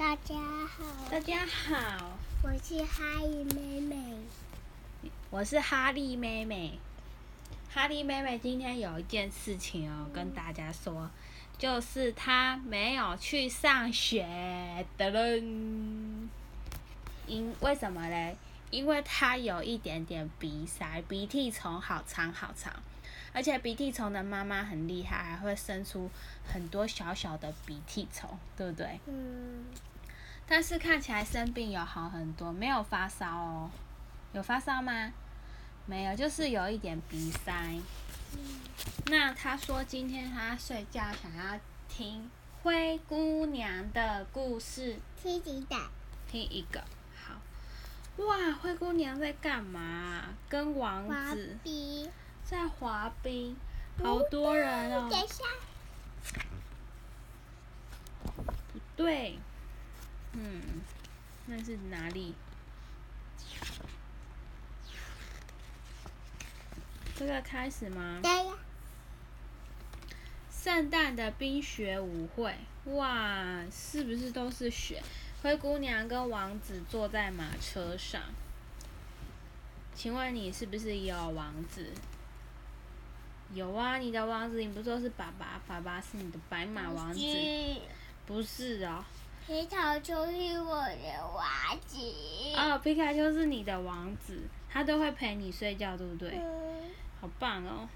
[0.00, 0.34] 大家
[0.66, 4.16] 好，大家好，我是哈利妹妹。
[5.28, 6.78] 我是哈利妹妹。
[7.68, 11.10] 哈利妹妹今天有一件事情哦，跟大家说，
[11.58, 16.30] 就是她没有去上学的人。
[17.26, 18.34] 因为什么嘞？
[18.70, 22.72] 因为她有一点点鼻塞，鼻涕虫好长好长，
[23.34, 26.08] 而且鼻涕虫的妈妈很厉害，还会生出
[26.50, 28.98] 很多小小的鼻涕虫，对不对？
[29.06, 29.66] 嗯，
[30.50, 33.70] 但是看起来生病有好很多，没有发烧哦。
[34.32, 35.12] 有发烧吗？
[35.86, 37.78] 没有，就是有一点鼻塞。
[39.06, 42.28] 那他说今天他睡觉想要听
[42.64, 45.76] 灰姑娘的故事，听几个？
[46.28, 46.82] 听一个。
[47.14, 50.24] 好，哇，灰姑娘在干嘛？
[50.48, 52.10] 跟王滑子冰，
[52.44, 53.56] 在滑冰，
[54.02, 55.06] 好多人哦。
[55.08, 55.44] 等一下，
[58.24, 59.38] 不对，
[60.32, 60.80] 嗯，
[61.46, 62.34] 那是哪里？
[67.16, 68.20] 这个开始吗？
[68.22, 68.54] 对呀，
[70.50, 75.02] 圣诞的冰雪舞会，哇，是不是都是雪？
[75.42, 78.22] 灰姑娘跟王子坐在马车上。
[79.94, 81.92] 请问你是不是有王子？
[83.52, 85.60] 有啊，你的王子，你不是说是爸爸？
[85.66, 87.20] 爸爸是你的白马王子，
[88.24, 89.04] 不是哦。
[89.46, 91.98] 皮卡丘是我的王子。
[92.56, 96.30] 哦，皮卡丘是你的王子，他都会陪你睡觉，对不对？
[96.36, 96.82] 嗯，
[97.20, 97.88] 好棒哦！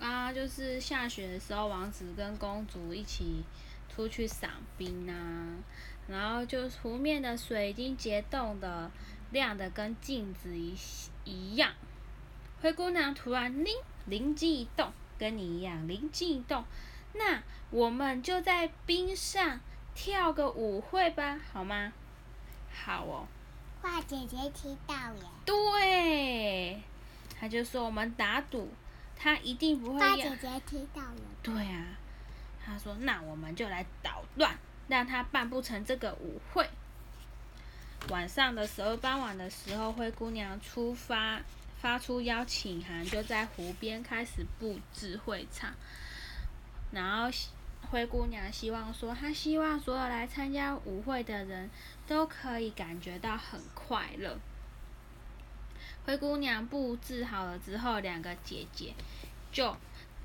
[0.00, 3.44] 啊，就是下雪的时候，王子跟公主一起
[3.88, 5.56] 出去赏冰啊，
[6.08, 8.90] 然后就湖面的水已经结冻的
[9.30, 10.74] 亮的跟镜子一
[11.24, 11.72] 一样。
[12.60, 13.72] 灰姑娘突然灵
[14.06, 16.64] 灵机一动，跟你一样灵机一动，
[17.14, 19.60] 那我们就在冰上
[19.94, 21.92] 跳个舞会吧，好吗？
[22.72, 23.26] 好哦。
[23.80, 26.80] 画姐姐听到耶，对，
[27.38, 28.72] 他就说我们打赌，
[29.16, 30.22] 他一定不会要画姐。
[30.36, 31.20] 姐听到了。
[31.42, 31.86] 对啊，
[32.64, 34.56] 他说那我们就来捣乱，
[34.86, 36.70] 让他办不成这个舞会。
[38.08, 41.40] 晚上的时候，傍晚的时候，灰姑娘出发，
[41.80, 45.74] 发出邀请函，就在湖边开始布置会场。
[46.92, 47.28] 然后
[47.90, 51.68] 灰姑娘希望说，她希望所有来参加舞会的人
[52.06, 54.38] 都可以感觉到很快乐。
[56.06, 58.94] 灰姑娘布置好了之后，两个姐姐
[59.50, 59.76] 就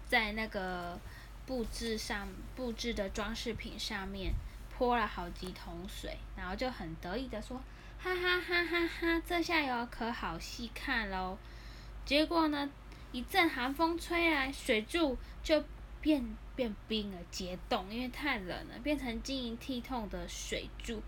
[0.07, 0.99] 在那个
[1.45, 4.33] 布置上布置的装饰品上面
[4.75, 7.61] 泼了好几桶水，然后就很得意的说
[8.01, 11.37] ：“哈哈哈哈哈，这下有可好戏看喽！”
[12.05, 12.69] 结果呢，
[13.11, 15.63] 一阵寒风吹来，水柱就
[16.07, 16.23] 变
[16.55, 21.03] 变冰了，结冻，因为太冷了，变成晶莹剔透的水柱，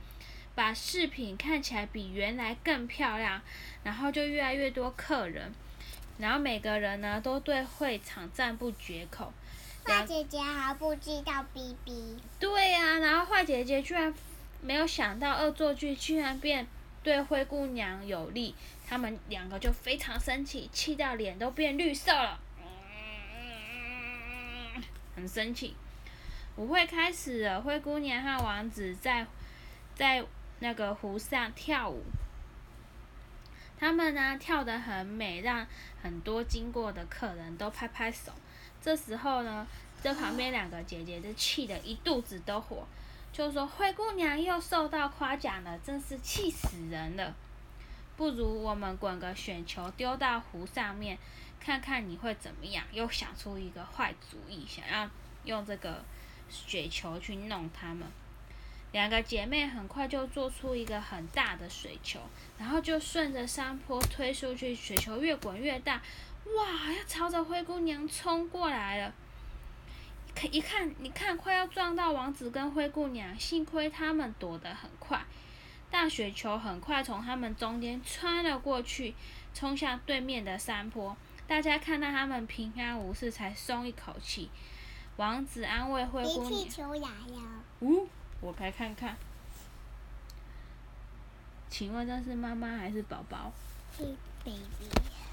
[0.54, 3.42] 把饰品看起来比原来更漂亮，
[3.82, 5.54] 然后就越来越多客人，
[6.18, 9.32] 然后每个人呢都对会场赞不绝口。
[9.86, 14.14] 坏姐姐还不知道 B B，对呀、然后坏姐姐居然
[14.62, 16.68] 没有想到恶作剧居然变
[17.02, 18.54] 对灰姑娘有利，
[18.86, 22.38] 他们两个就非常生气，气到脸都变绿色了，
[25.20, 25.76] 很生气。
[26.56, 29.28] 舞会开始了，灰姑娘和王子在
[29.96, 30.24] 在
[30.60, 32.04] 那个湖上跳舞，
[33.78, 35.68] 他们呢跳得很美，让
[36.02, 38.32] 很多经过的客人都拍拍手。
[38.82, 39.68] 这时候呢，
[40.02, 42.88] 这旁边两个姐姐就气得一肚子都火，
[43.34, 47.36] 就说灰姑娘又受到夸奖了，真是气死人了。
[48.18, 51.18] 不如我们滚个雪球丢到湖上面，
[51.60, 52.84] 看看你会怎么样。
[52.92, 55.10] 又想出一个坏主意，想要
[55.44, 56.04] 用这个
[56.50, 58.08] 雪球去弄他们。
[58.92, 62.20] 两个姐妹很快就做出一个很大的水球，
[62.58, 66.02] 然后就顺着山坡推出去，雪球越滚越大，
[66.46, 69.14] 哇，要朝着灰姑娘冲过来了。
[70.34, 75.24] 可一看，你看，快要撞到王子跟灰姑娘，幸亏他们躲得很快，
[75.92, 79.14] 大雪球很快从他们中间穿了过去，
[79.54, 81.16] 冲向对面的山坡。
[81.50, 84.52] 大家看到他们平安无事，才松一口气。
[85.18, 87.42] 王子安慰灰鼻姑娘涕：“球来了，
[87.80, 88.08] 呜、
[88.40, 89.18] 我来看看。
[91.68, 93.52] 请问这是妈妈还是宝宝
[93.98, 94.16] 是
[94.46, 94.62] baby。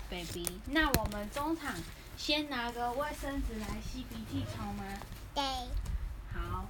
[0.09, 0.59] ？baby？
[0.71, 1.75] 那我们中场
[2.17, 4.85] 先拿个卫生纸来吸鼻涕虫吗？
[5.35, 5.45] 对，
[6.33, 6.65] 好，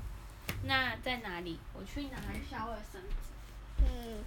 [0.65, 1.61] 那在哪里？
[1.73, 3.85] 我去拿一下卫生纸。
[3.85, 4.25] 嗯，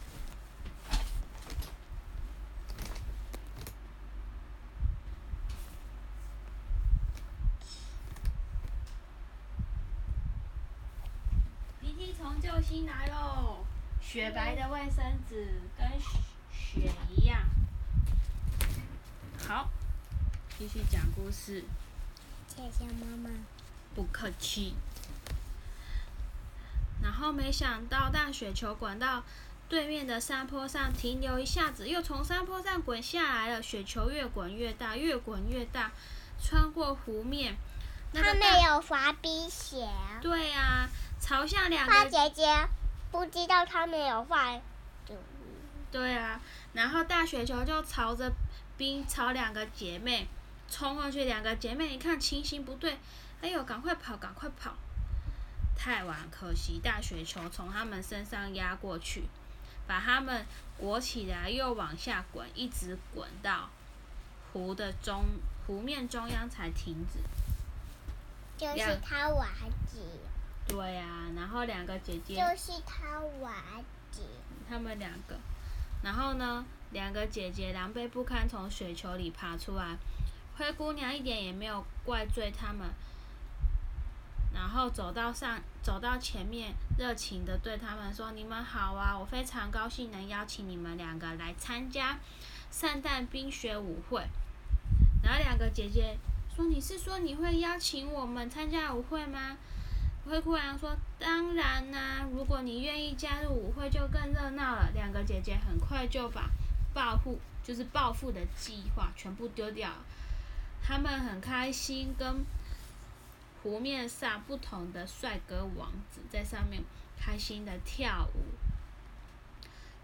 [12.21, 13.65] 从救星来喽！
[14.01, 15.87] 雪白的卫生纸跟
[16.51, 17.39] 雪一样。
[19.47, 19.69] 好，
[20.57, 21.63] 继续讲故事。
[22.45, 23.29] 谢谢妈妈。
[23.95, 24.75] 不客气。
[27.01, 29.23] 然后没想到大雪球滚到
[29.69, 33.63] 对面的山坡上停留一下子，又从山坡上滚下来了。
[33.63, 35.93] 雪球越滚越大，越滚越大，
[36.37, 37.55] 穿过湖面。
[38.11, 39.87] 那他没有滑冰鞋。
[40.21, 40.89] 对呀、
[41.19, 42.67] 朝向两花个姐姐
[43.11, 44.59] 不知道他没有画。
[45.91, 46.39] 对啊，
[46.73, 48.31] 然后大雪球就朝着
[48.77, 50.27] 冰朝两个姐妹
[50.69, 52.97] 冲过去，两个姐妹一看情形不对，
[53.41, 54.75] 哎呦，赶快跑，赶快跑！
[55.75, 59.23] 太晚，可惜大雪球从他们身上压过去，
[59.87, 60.45] 把他们
[60.77, 63.69] 裹起来，又往下滚，一直滚到
[64.53, 65.25] 湖的中
[65.65, 67.19] 湖面中央才停止。
[68.59, 69.47] 就是他娃
[69.87, 70.01] 子，
[70.67, 72.35] 对啊，然后两个姐姐。
[72.35, 73.53] 就是他娃
[74.11, 74.21] 子。
[74.67, 75.39] 他们两个，
[76.03, 79.97] 然后呢，两个姐姐狼狈不堪从雪球里爬出来，
[80.57, 82.87] 灰姑娘一点也没有怪罪他们，
[84.53, 92.19] 然后走到上，走到前面，热情的对他们说：“你们好啊，我非常高兴能邀请你们两个来参加
[92.69, 94.27] 圣诞冰雪舞会。”
[95.23, 96.17] 然后两个姐姐
[96.59, 99.57] 说：“你是说你会邀请我们参加舞会吗？”
[100.27, 106.49] 灰姑娘说：“当然啦、如果你愿意加入舞会，就更热闹了。”两个姐姐很快就把
[106.93, 110.03] 报复，就是报复的计划全部丢掉了。
[110.83, 112.45] 他们很开心，跟
[113.63, 116.83] 湖面上不同的帅哥王子在上面
[117.17, 118.68] 开心的跳舞。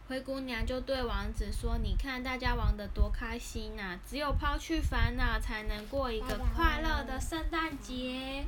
[0.08, 8.46] 灰姑娘就对王子说：“你看大家玩的多开心呐、只有抛去烦恼，才能过一个快乐的圣诞节。”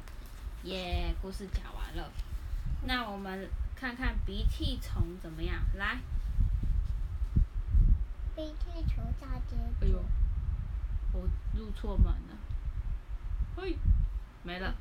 [0.63, 2.12] 耶故事讲完了，
[2.83, 5.59] 那我们看看鼻涕虫怎么样？
[5.75, 6.00] 来，
[8.36, 10.04] 鼻涕虫大结哎呦，
[11.13, 11.27] 我
[11.57, 12.38] 入错门了，
[13.56, 13.75] 嘿，
[14.44, 14.75] 没了。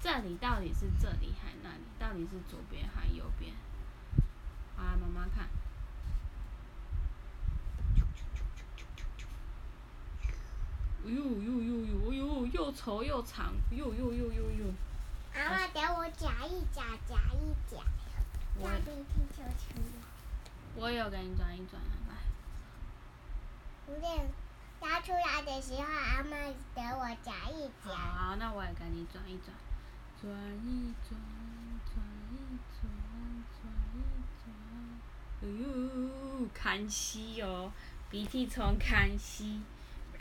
[0.00, 1.82] 这里到底是这里还那里？
[1.98, 3.52] 到底是左边还右边？
[4.78, 5.48] 好来妈妈看。
[11.04, 12.12] 哎呦呦呦呦！
[12.12, 14.72] 哎呦，又丑又长，呦呦呦呦呦！
[15.34, 17.82] 妈妈，给我夹一夹，夹一夹，
[18.56, 19.82] 我把鼻涕球出来。
[20.76, 22.14] 我有给你转一转啊，来。
[23.92, 24.30] 有点
[24.80, 26.36] 拉出来的时候，阿妈
[26.74, 27.90] 给我夹一夹。
[27.96, 29.52] 好，那我也给你转一转，
[30.20, 30.30] 转
[30.66, 31.18] 一转，
[31.86, 31.96] 转
[32.32, 32.80] 一转，
[33.54, 33.62] 转
[33.94, 33.96] 一
[34.42, 34.46] 转。
[35.40, 37.72] 哎呦，康熙哦，
[38.10, 39.60] 鼻涕虫康熙。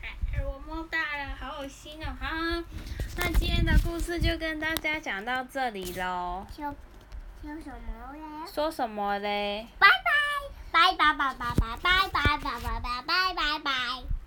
[0.01, 2.07] 哎我摸大了，好恶心哦！
[2.19, 2.27] 好，
[3.17, 6.45] 那今天的故事就跟大家讲到这里喽。
[6.55, 6.75] 说
[7.41, 8.47] 说什么嘞？
[8.53, 9.67] 说什么嘞？
[9.79, 10.13] 拜拜，
[10.71, 13.71] 拜拜拜拜拜拜拜拜拜拜拜拜拜，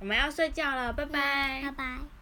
[0.01, 2.20] 我们要睡觉了，拜拜拜拜。